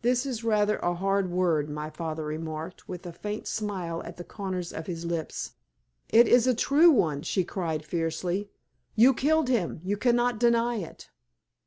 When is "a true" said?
6.46-6.90